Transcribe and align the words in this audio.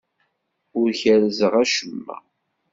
Ur 0.79 0.87
kerrzeɣ 0.99 1.53
acemma. 1.63 2.17